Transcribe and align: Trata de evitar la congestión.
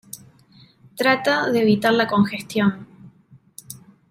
Trata 0.95 1.51
de 1.51 1.61
evitar 1.61 1.93
la 1.93 2.07
congestión. 2.07 2.87